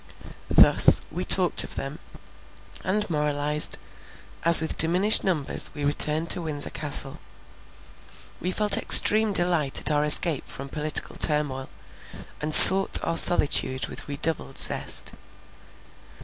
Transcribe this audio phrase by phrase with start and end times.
[0.49, 1.99] Thus, we talked of them,
[2.83, 3.77] and moralized,
[4.43, 7.19] as with diminished numbers we returned to Windsor Castle.
[8.39, 11.69] We felt extreme delight at our escape from political turmoil,
[12.41, 15.13] and sought our solitude with redoubled zest.